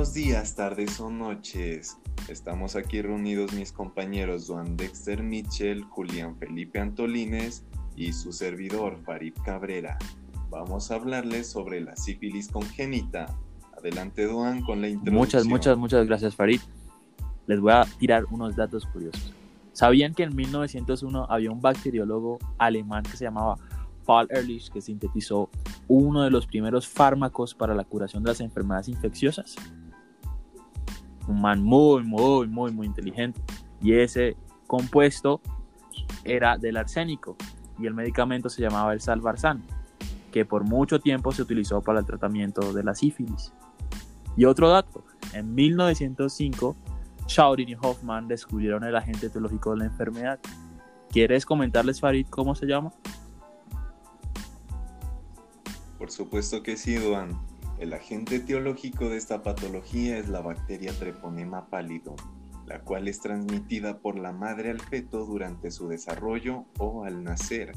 [0.00, 1.98] buenos días, tardes o noches.
[2.26, 7.66] Estamos aquí reunidos mis compañeros Juan Dexter Mitchell, Julián Felipe Antolines
[7.96, 9.98] y su servidor Farid Cabrera.
[10.48, 13.26] Vamos a hablarles sobre la sífilis congénita.
[13.76, 15.16] Adelante, Duan, con la introducción.
[15.16, 16.62] Muchas, muchas, muchas gracias, Farid.
[17.46, 19.34] Les voy a tirar unos datos curiosos.
[19.74, 23.58] ¿Sabían que en 1901 había un bacteriólogo alemán que se llamaba
[24.06, 25.50] Paul Ehrlich que sintetizó
[25.88, 29.56] uno de los primeros fármacos para la curación de las enfermedades infecciosas?
[31.30, 33.40] Un man muy, muy, muy, muy inteligente.
[33.80, 35.40] Y ese compuesto
[36.24, 37.36] era del arsénico
[37.78, 39.62] y el medicamento se llamaba el salvarsan,
[40.32, 43.52] que por mucho tiempo se utilizó para el tratamiento de la sífilis.
[44.36, 46.76] Y otro dato, en 1905
[47.28, 50.40] Schaurin y Hoffman descubrieron el agente etiológico de la enfermedad.
[51.10, 52.92] ¿Quieres comentarles, Farid, cómo se llama?
[55.96, 57.49] Por supuesto que sí, Duan.
[57.80, 62.16] El agente etiológico de esta patología es la bacteria Treponema pallidum,
[62.66, 67.72] la cual es transmitida por la madre al feto durante su desarrollo o al nacer.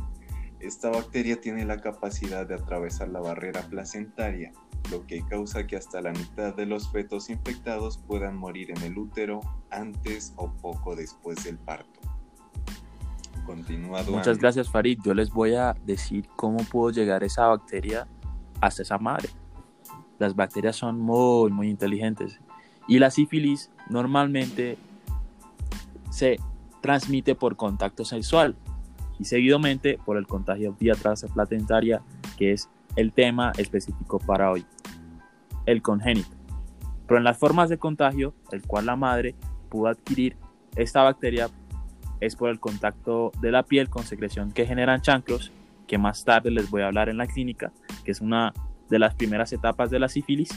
[0.59, 4.51] Esta bacteria tiene la capacidad de atravesar la barrera placentaria
[4.91, 8.97] lo que causa que hasta la mitad de los fetos infectados puedan morir en el
[8.97, 12.01] útero antes o poco después del parto.
[13.45, 14.11] Continuado.
[14.11, 14.99] Muchas gracias Farid.
[15.03, 18.05] Yo les voy a decir cómo pudo llegar esa bacteria
[18.59, 19.29] hasta esa madre.
[20.19, 22.39] Las bacterias son muy, muy inteligentes.
[22.88, 24.78] Y la sífilis normalmente
[26.09, 26.38] se
[26.81, 28.55] transmite por contacto sexual
[29.20, 32.02] y seguidamente por el contagio vía transplacentaria,
[32.38, 34.66] que es el tema específico para hoy,
[35.66, 36.36] el congénito.
[37.08, 39.36] Pero en las formas de contagio, el cual la madre
[39.70, 40.36] pudo adquirir
[40.75, 41.50] esta bacteria
[42.20, 45.52] es por el contacto de la piel con secreción que generan chancros,
[45.88, 47.72] que más tarde les voy a hablar en la clínica,
[48.03, 48.53] que es una
[48.89, 50.50] de las primeras etapas de la sífilis,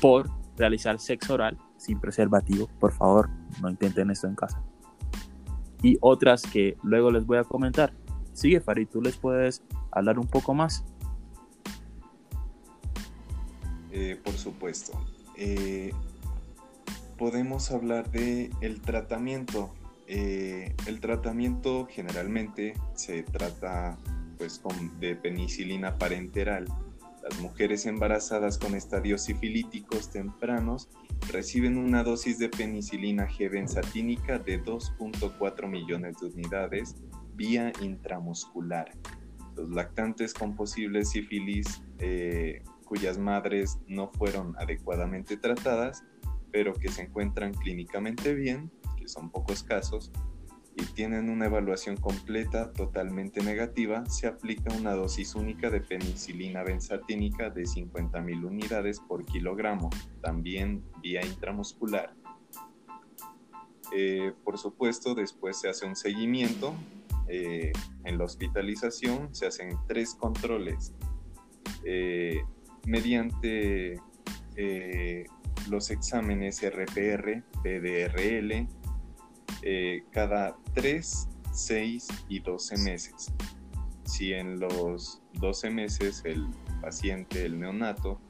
[0.00, 2.68] por realizar sexo oral sin preservativo.
[2.78, 4.62] Por favor, no intenten esto en casa.
[5.82, 7.92] Y otras que luego les voy a comentar.
[8.32, 10.84] Sigue, Farid, tú les puedes hablar un poco más.
[13.92, 14.92] Eh, por supuesto.
[15.36, 15.92] Eh,
[17.18, 19.70] podemos hablar de el tratamiento.
[20.06, 23.98] Eh, el tratamiento generalmente se trata
[24.36, 26.66] pues con, de penicilina parenteral.
[27.22, 30.90] Las mujeres embarazadas con estadios sifilíticos tempranos
[31.32, 36.96] reciben una dosis de penicilina G benzatínica de 2.4 millones de unidades
[37.34, 38.92] vía intramuscular.
[39.56, 41.82] Los lactantes con posible sífilis
[42.84, 46.04] cuyas madres no fueron adecuadamente tratadas,
[46.52, 50.12] pero que se encuentran clínicamente bien, que son pocos casos,
[50.76, 57.50] y tienen una evaluación completa totalmente negativa, se aplica una dosis única de penicilina benzatínica
[57.50, 59.90] de 50.000 unidades por kilogramo,
[60.20, 62.14] también vía intramuscular.
[63.96, 66.74] Eh, por supuesto, después se hace un seguimiento.
[67.28, 67.72] Eh,
[68.04, 70.92] en la hospitalización se hacen tres controles.
[71.84, 72.42] Eh,
[72.86, 74.00] mediante
[75.68, 78.68] los exámenes RPR, PDRL,
[79.66, 83.32] eh, cada 3, 6 y 12 meses.
[84.04, 86.46] Si en los 12 meses el
[86.82, 88.20] paciente, el neonato,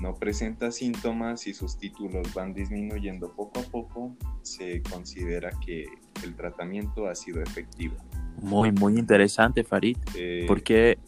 [0.00, 5.86] no presenta síntomas y sus títulos van disminuyendo poco a poco, se considera que
[6.24, 7.94] el tratamiento ha sido efectivo.
[8.42, 9.96] Muy, muy interesante, Farid.
[10.16, 10.98] Eh, porque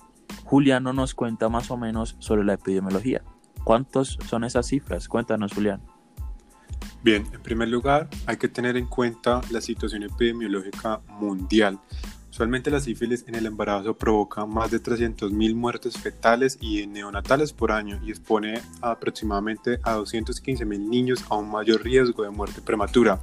[0.44, 3.22] Julián no nos cuenta más o menos sobre la epidemiología.
[3.64, 5.08] ¿Cuántos son esas cifras?
[5.08, 5.82] Cuéntanos, Julián.
[7.02, 11.78] Bien, en primer lugar, hay que tener en cuenta la situación epidemiológica mundial.
[12.28, 17.70] Usualmente la sífilis en el embarazo provoca más de 300.000 muertes fetales y neonatales por
[17.70, 23.20] año y expone aproximadamente a 215.000 niños a un mayor riesgo de muerte prematura.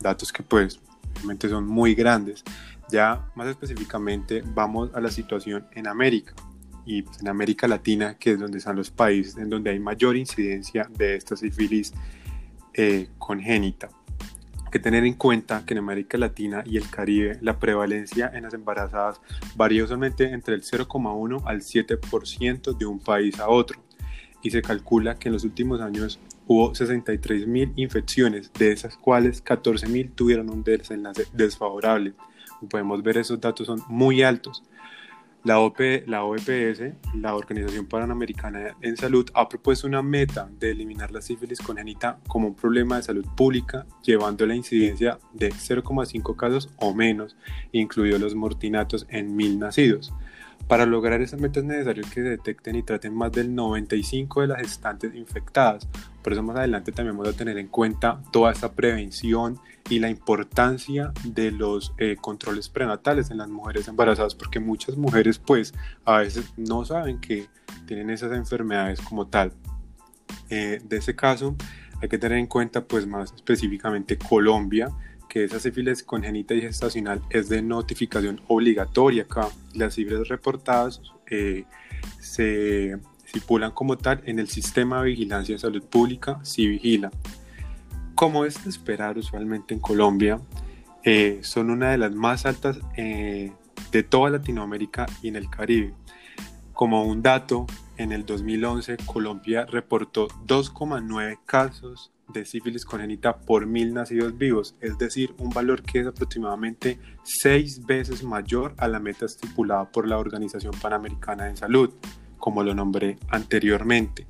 [0.00, 0.80] Datos que pues
[1.14, 2.42] realmente son muy grandes.
[2.90, 6.34] Ya más específicamente vamos a la situación en América
[6.84, 10.16] y pues, en América Latina, que es donde están los países en donde hay mayor
[10.16, 11.92] incidencia de esta sífilis
[12.76, 13.88] eh, congénita.
[14.64, 18.42] Hay que tener en cuenta que en América Latina y el Caribe la prevalencia en
[18.44, 19.20] las embarazadas
[19.54, 23.80] varía usualmente entre el 0,1 al 7% de un país a otro
[24.42, 30.12] y se calcula que en los últimos años hubo 63.000 infecciones, de esas cuales 14.000
[30.14, 32.14] tuvieron un desenlace desfavorable
[32.68, 34.62] podemos ver esos datos son muy altos.
[35.46, 35.54] La,
[36.06, 36.82] la OPS,
[37.14, 42.48] la Organización Panamericana en Salud, ha propuesto una meta de eliminar la sífilis congénita como
[42.48, 47.36] un problema de salud pública, llevando la incidencia de 0,5 casos o menos,
[47.70, 50.12] incluidos los mortinatos en mil nacidos.
[50.68, 54.58] Para lograr esas metas es necesario que detecten y traten más del 95 de las
[54.58, 55.88] gestantes infectadas.
[56.22, 60.10] Por eso más adelante también vamos a tener en cuenta toda esta prevención y la
[60.10, 65.72] importancia de los eh, controles prenatales en las mujeres embarazadas, porque muchas mujeres pues
[66.04, 67.46] a veces no saben que
[67.86, 69.52] tienen esas enfermedades como tal.
[70.50, 71.54] Eh, de ese caso
[72.02, 74.88] hay que tener en cuenta pues más específicamente Colombia,
[75.28, 79.48] que esa sífilis congénita y gestacional es de notificación obligatoria acá.
[79.74, 81.00] Las cifras reportadas
[81.30, 81.64] eh,
[82.20, 87.10] se estipulan como tal en el sistema de vigilancia de salud pública, si vigila.
[88.14, 90.40] Como es de esperar usualmente en Colombia,
[91.02, 93.52] eh, son una de las más altas eh,
[93.92, 95.94] de toda Latinoamérica y en el Caribe.
[96.72, 103.94] Como un dato, en el 2011 Colombia reportó 2,9 casos de sífilis congénita por mil
[103.94, 109.26] nacidos vivos, es decir, un valor que es aproximadamente seis veces mayor a la meta
[109.26, 111.94] estipulada por la Organización Panamericana de Salud,
[112.38, 114.26] como lo nombré anteriormente.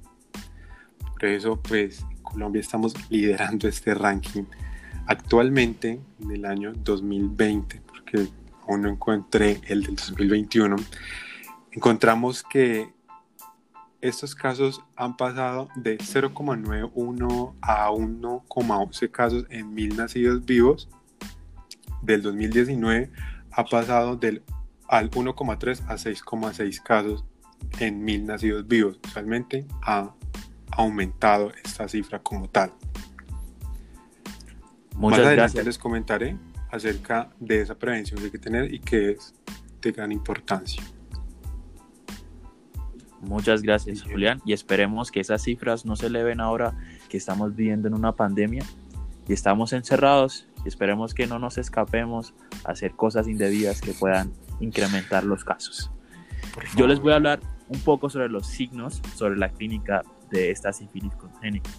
[1.12, 4.44] Por eso, pues, en Colombia estamos liderando este ranking
[5.06, 8.28] actualmente en el año 2020, porque
[8.68, 10.76] aún no encontré el del 2021.
[11.72, 12.95] Encontramos que
[14.00, 20.88] estos casos han pasado de 0,91 a 1,11 casos en mil nacidos vivos.
[22.02, 23.10] Del 2019
[23.52, 24.42] ha pasado del,
[24.88, 27.24] al 1,3 a 6,6 casos
[27.80, 28.98] en mil nacidos vivos.
[29.14, 30.12] Realmente ha
[30.72, 32.72] aumentado esta cifra como tal.
[34.94, 36.36] Muchas Más adelante les comentaré
[36.70, 39.34] acerca de esa prevención que hay que tener y que es
[39.80, 40.82] de gran importancia.
[43.26, 46.74] Muchas gracias, Julián, y esperemos que esas cifras no se eleven ahora
[47.08, 48.64] que estamos viviendo en una pandemia
[49.26, 52.34] y estamos encerrados y esperemos que no nos escapemos
[52.64, 55.90] a hacer cosas indebidas que puedan incrementar los casos.
[56.76, 60.72] Yo les voy a hablar un poco sobre los signos, sobre la clínica de esta
[60.72, 61.70] sífilis congénita.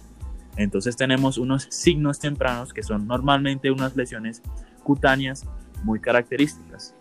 [0.56, 4.42] Entonces tenemos unos signos tempranos que son normalmente unas lesiones
[4.82, 5.46] cutáneas
[5.82, 6.94] muy características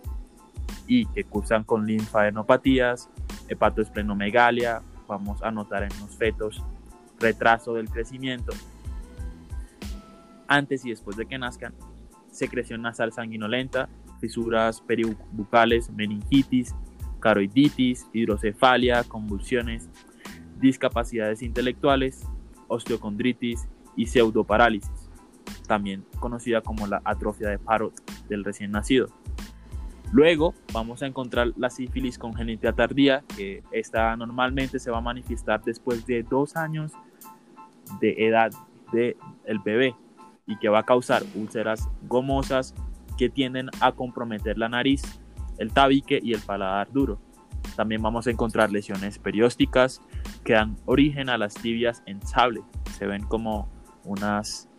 [0.88, 3.10] y que cursan con linfadenopatías,
[3.48, 6.64] hepatoesplenomegalia, vamos a notar en los fetos
[7.20, 8.54] retraso del crecimiento
[10.48, 11.74] antes y después de que nazcan,
[12.32, 13.90] secreción nasal sanguinolenta,
[14.20, 16.74] fisuras peribucales, meningitis,
[17.20, 19.90] caroiditis, hidrocefalia, convulsiones,
[20.60, 22.26] discapacidades intelectuales,
[22.68, 25.10] osteocondritis y pseudoparálisis,
[25.68, 27.94] también conocida como la atrofia de Parot
[28.28, 29.10] del recién nacido.
[30.12, 35.62] Luego vamos a encontrar la sífilis congénita tardía, que esta normalmente se va a manifestar
[35.64, 36.94] después de dos años
[38.00, 38.52] de edad
[38.92, 39.96] del bebé
[40.46, 42.74] y que va a causar úlceras gomosas
[43.18, 45.02] que tienden a comprometer la nariz,
[45.58, 47.20] el tabique y el paladar duro.
[47.76, 50.02] También vamos a encontrar lesiones periósticas
[50.44, 52.62] que dan origen a las tibias en sable.
[52.98, 53.68] Se ven como
[54.06, 54.70] unas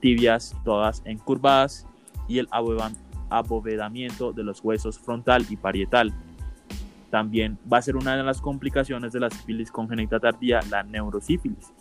[0.00, 1.86] tibias todas encurvadas
[2.28, 2.48] y el
[3.30, 6.12] abovedamiento de los huesos frontal y parietal.
[7.10, 11.72] También va a ser una de las complicaciones de la sífilis congénita tardía, la neurosífilis,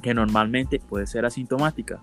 [0.00, 2.02] que normalmente puede ser asintomática.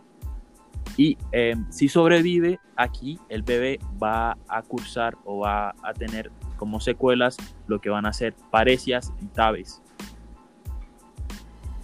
[0.98, 6.80] Y em, si sobrevive, aquí el bebé va a cursar o va a tener como
[6.80, 7.38] secuelas
[7.68, 9.82] lo que van a ser parecias y tabes.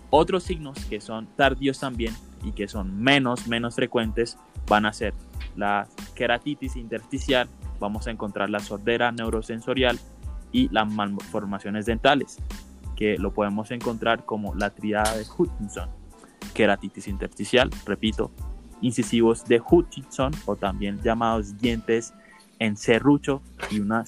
[0.09, 2.13] Otros signos que son tardíos también
[2.43, 4.37] y que son menos, menos frecuentes
[4.67, 5.13] van a ser
[5.55, 7.47] la queratitis intersticial,
[7.79, 9.99] vamos a encontrar la sordera neurosensorial
[10.51, 12.39] y las malformaciones dentales,
[12.95, 15.89] que lo podemos encontrar como la triada de Hutchinson,
[16.55, 18.31] queratitis intersticial, repito,
[18.81, 22.15] incisivos de Hutchinson o también llamados dientes
[22.57, 24.03] en serrucho y una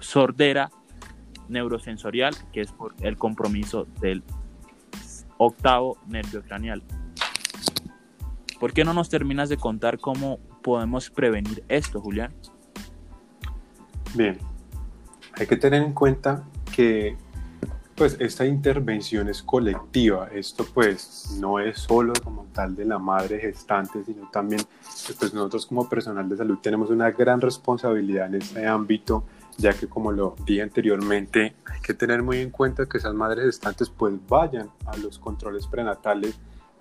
[0.00, 0.70] sordera
[1.48, 4.22] neurosensorial, que es por el compromiso del
[5.38, 6.82] octavo nervio craneal.
[8.60, 12.32] ¿Por qué no nos terminas de contar cómo podemos prevenir esto, Julián?
[14.14, 14.38] Bien,
[15.34, 16.42] hay que tener en cuenta
[16.74, 17.16] que
[17.94, 23.38] pues esta intervención es colectiva, esto pues no es solo como tal de la madre
[23.38, 24.62] gestante, sino también
[25.18, 29.24] pues nosotros como personal de salud tenemos una gran responsabilidad en este ámbito,
[29.58, 33.44] ya que como lo dije anteriormente, hay que tener muy en cuenta que esas madres
[33.44, 36.34] gestantes pues vayan a los controles prenatales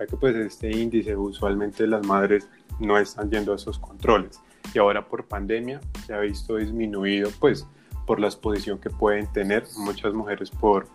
[0.03, 4.39] ya que pues este índice usualmente las madres no están yendo a esos controles
[4.73, 7.65] y ahora por pandemia se ha visto disminuido pues
[8.05, 10.87] por la exposición que pueden tener muchas mujeres por,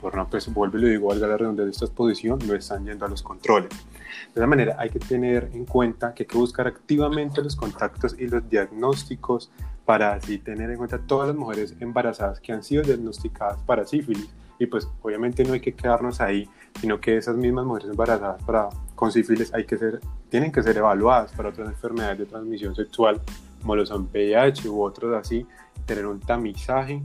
[0.00, 2.84] por no, pues vuelvo y lo digo, valga la redundancia de esta exposición, no están
[2.84, 3.70] yendo a los controles.
[3.70, 8.16] De esa manera hay que tener en cuenta que hay que buscar activamente los contactos
[8.18, 9.50] y los diagnósticos
[9.84, 14.28] para así tener en cuenta todas las mujeres embarazadas que han sido diagnosticadas para sífilis.
[14.58, 16.48] Y pues obviamente no hay que quedarnos ahí,
[16.80, 20.76] sino que esas mismas mujeres embarazadas para, con sífilis hay que ser, tienen que ser
[20.76, 23.20] evaluadas para otras enfermedades de transmisión sexual,
[23.60, 25.46] como lo son VIH u otros así,
[25.84, 27.02] tener un tamizaje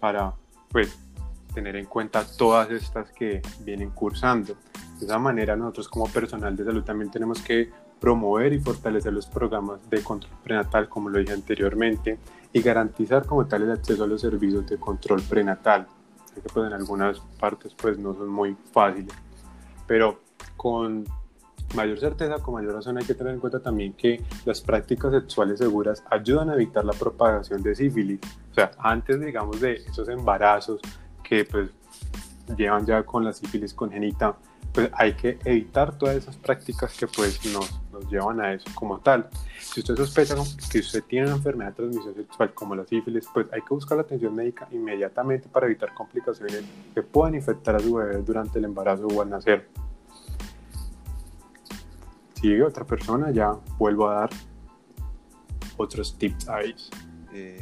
[0.00, 0.32] para
[0.70, 0.98] pues
[1.54, 4.56] tener en cuenta todas estas que vienen cursando.
[4.98, 7.70] De esa manera nosotros como personal de salud también tenemos que
[8.00, 12.18] promover y fortalecer los programas de control prenatal, como lo dije anteriormente,
[12.52, 15.86] y garantizar como tal el acceso a los servicios de control prenatal,
[16.34, 19.14] que pues en algunas partes pues no son muy fáciles,
[19.86, 20.20] pero
[20.56, 21.04] con
[21.74, 25.58] mayor certeza, con mayor razón hay que tener en cuenta también que las prácticas sexuales
[25.58, 28.20] seguras ayudan a evitar la propagación de sífilis,
[28.50, 30.80] o sea, antes digamos de esos embarazos
[31.22, 31.70] que pues
[32.56, 34.36] llevan ya con la sífilis congénita,
[34.72, 38.98] pues hay que evitar todas esas prácticas que pues nos, nos llevan a eso como
[38.98, 39.28] tal.
[39.58, 40.34] Si usted sospecha
[40.70, 43.96] que usted tiene una enfermedad de transmisión sexual como la sífilis, pues hay que buscar
[43.96, 46.62] la atención médica inmediatamente para evitar complicaciones
[46.94, 49.68] que puedan infectar a su bebé durante el embarazo o al nacer.
[52.34, 54.30] Sigue otra persona, ya vuelvo a dar
[55.76, 56.74] otros tips ahí.
[57.32, 57.60] Eh,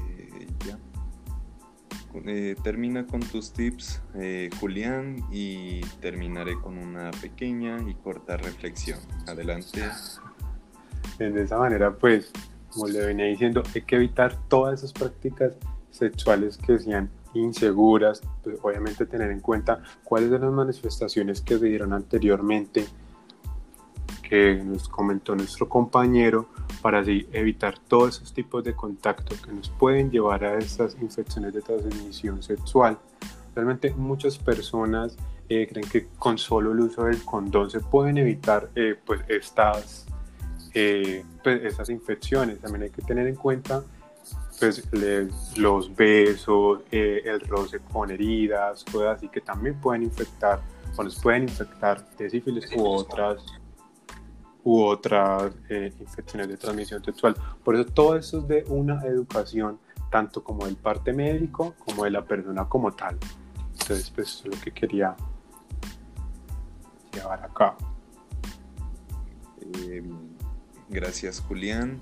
[2.27, 8.99] eh, termina con tus tips, eh, Julián, y terminaré con una pequeña y corta reflexión.
[9.27, 9.83] Adelante.
[11.19, 12.31] De esa manera, pues,
[12.71, 15.55] como le venía diciendo, hay que evitar todas esas prácticas
[15.91, 21.67] sexuales que sean inseguras, pues obviamente tener en cuenta cuáles son las manifestaciones que se
[21.67, 22.87] dieron anteriormente,
[24.23, 26.49] que nos comentó nuestro compañero,
[26.83, 31.53] para así evitar todos esos tipos de contacto que nos pueden llevar a estas infecciones
[31.55, 32.99] de transmisión sexual.
[33.55, 35.17] Realmente muchas personas
[35.49, 40.07] eh, creen que con solo el uso del condón se pueden evitar eh, pues estas,
[40.81, 42.61] eh, pues estas infecciones.
[42.61, 43.83] También hay que tener en cuenta
[44.61, 44.85] pues,
[45.57, 50.61] los besos, el roce con heridas, cosas así que también pueden infectar
[50.97, 53.45] o nos pueden infectar de sífilis u otras
[54.63, 57.35] u otras eh, infecciones de transmisión sexual.
[57.65, 59.81] Por eso todo eso es de una educación,
[60.11, 63.19] tanto como del parte médico como de la persona como tal.
[63.73, 65.17] Entonces, pues eso es lo que quería
[67.13, 67.77] llevar acá.
[69.75, 70.03] Eh,
[70.89, 72.01] gracias, Julián.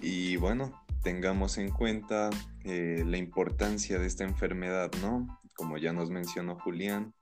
[0.00, 2.30] Y bueno, tengamos en cuenta
[2.64, 5.40] eh, la importancia de esta enfermedad, ¿no?
[5.54, 7.14] Como ya nos mencionó Julián,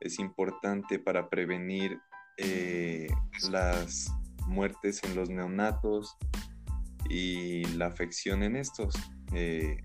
[0.00, 1.98] es importante para prevenir
[2.38, 3.08] eh,
[3.50, 4.12] las
[4.46, 6.16] muertes en los neonatos
[7.08, 8.94] y la afección en estos.
[9.34, 9.78] Eh,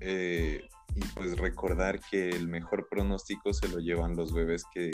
[0.00, 4.90] y pues recordar que el mejor pronóstico se lo llevan los bebés que,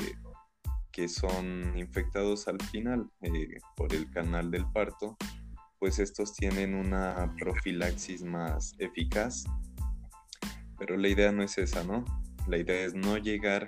[0.94, 3.10] que son infectados al final
[3.76, 5.16] por el canal del parto,
[5.80, 9.42] pues estos tienen una profilaxis más eficaz.
[10.78, 12.04] Pero la idea no es esa, ¿no?
[12.46, 13.66] La idea es no llegar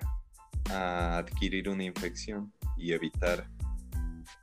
[0.71, 3.51] a adquirir una infección y evitar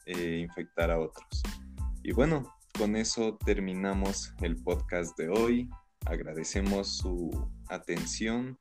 [0.06, 1.42] eh, infectar a otros.
[2.04, 5.70] Y bueno, con eso terminamos el podcast de hoy.
[6.06, 8.58] Agradecemos su atención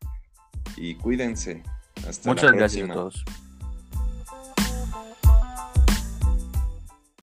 [0.77, 1.65] y cuídense.
[2.07, 3.25] Hasta Muchas gracias a todos.